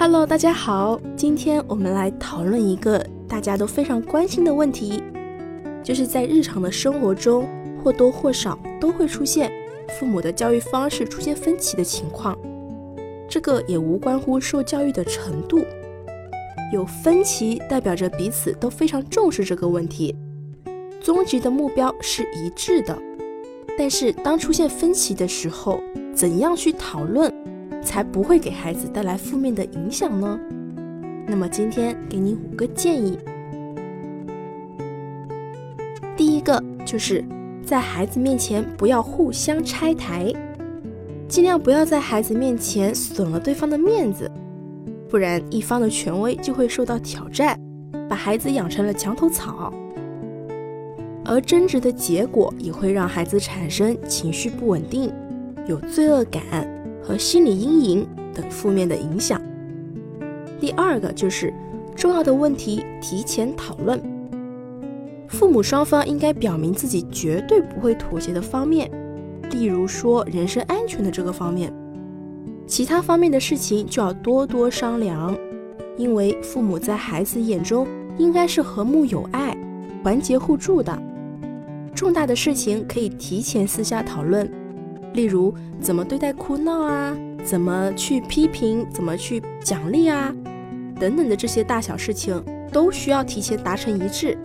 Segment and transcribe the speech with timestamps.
[0.00, 5.02] Hello，大家好，今天我们来讨论一个大家都非常关心的问题，
[5.82, 7.48] 就是在日常的生活中
[7.82, 9.50] 或多或少都会出现
[9.98, 12.38] 父母的教育方式出现分歧的情况。
[13.28, 15.64] 这个也无关乎受教育的程度，
[16.72, 20.14] 有分歧代表着彼此都非常重视这个问题，
[21.02, 22.96] 终极的目标是一致的。
[23.76, 25.80] 但是当出现分歧的时候，
[26.14, 27.34] 怎样去讨论？
[27.88, 30.38] 才不会给孩子带来负面的影响呢？
[31.26, 33.18] 那么今天给你五个建议。
[36.14, 37.24] 第一个就是
[37.64, 40.30] 在孩子面前不要互相拆台，
[41.26, 44.30] 尽量不要在孩子面前损了对方的面子，
[45.08, 47.58] 不然一方的权威就会受到挑战，
[48.06, 49.72] 把孩子养成了墙头草，
[51.24, 55.10] 而争执的结果也会让孩子产生情绪不稳定，
[55.66, 56.77] 有罪恶感。
[57.08, 59.40] 和心理阴影等负面的影响。
[60.60, 61.50] 第二个就是
[61.96, 63.98] 重要的问题提前讨论，
[65.26, 68.90] 父母双方应该表明自己绝对不会妥协的方面，
[69.50, 71.72] 例如说人身安全的这个方面，
[72.66, 75.34] 其他方面的事情就要多多商量，
[75.96, 77.86] 因为父母在孩子眼中
[78.18, 79.56] 应该是和睦有爱、
[80.02, 81.02] 团结互助的。
[81.94, 84.67] 重大的事情可以提前私下讨论。
[85.14, 87.16] 例如，怎么对待哭闹啊？
[87.44, 88.86] 怎么去批评？
[88.92, 90.34] 怎么去奖励啊？
[91.00, 92.42] 等等的这些大小事情，
[92.72, 94.36] 都需要提前达成一致。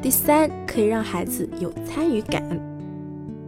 [0.00, 2.42] 第三，可以让孩子有参与感。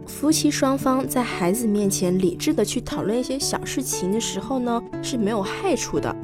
[0.05, 6.15] 夫妻双方在孩子面前理智的去讨论一些小事情的时候呢，是没有害处的。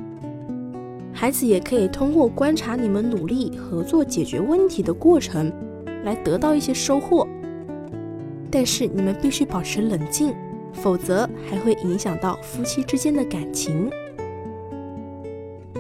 [1.14, 5.52] 孩子也可以通过观察你们努力合作解决问题的过程，
[6.04, 7.28] 来得到一些收获。
[8.52, 10.36] 但是你们必须保持冷静，
[10.74, 13.90] 否则还会影响到夫妻之间的感情。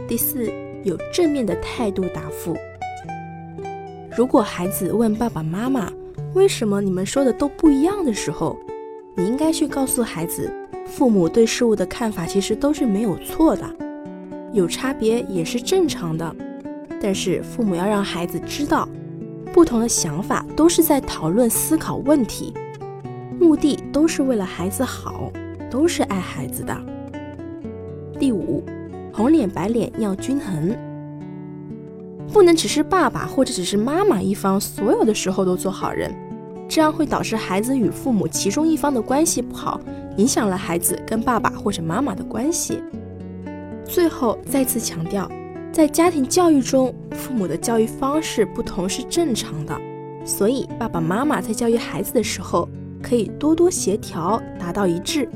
[0.07, 0.49] 第四，
[0.83, 2.55] 有正面的态度答复。
[4.15, 5.91] 如果孩子问爸爸妈妈
[6.33, 8.57] 为什么你们说的都不一样的时候，
[9.15, 10.49] 你应该去告诉孩子，
[10.85, 13.65] 父母对事物的看法其实都是没有错的，
[14.53, 16.33] 有差别也是正常的。
[17.01, 18.87] 但是父母要让孩子知道。
[19.53, 22.53] 不同的想法都是在讨论、思考问题，
[23.39, 25.31] 目的都是为了孩子好，
[25.69, 26.75] 都是爱孩子的。
[28.17, 28.63] 第五，
[29.13, 30.73] 红脸白脸要均衡，
[32.31, 36.13] 不能只是爸爸或者只是妈妈一方所有的时候都做好人，
[36.69, 39.81] 这样会导致孩子与父母其中一方的关系不好，
[40.15, 42.81] 影响了孩子跟爸爸或者妈妈的关系。
[43.83, 45.29] 最后再次强调。
[45.71, 49.79] 在家庭教育中，父母的教育方式不同是正常的，
[50.25, 52.67] 所以爸爸妈妈在教育孩子的时候，
[53.01, 55.27] 可以多多协调，达到一致。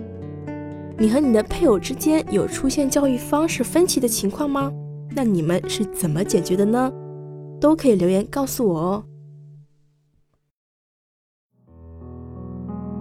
[0.98, 4.72] 你和你的配偶之间有出现教育方式分歧的情况吗？
[5.16, 6.92] 那你们是怎么解决的呢？
[7.62, 9.04] 都可以留言告诉我哦。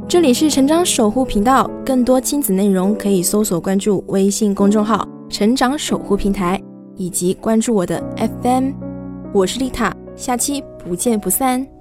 [0.08, 6.62] 这里是成长守护频道，更多亲子内容可以搜索关注微信公众号“成长守护平台”。
[6.96, 8.02] 以及关注我的
[8.42, 8.72] FM，
[9.32, 11.73] 我是丽塔，下期不见不散。